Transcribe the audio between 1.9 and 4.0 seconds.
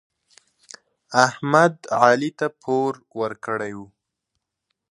علي ته پور ورکړی و.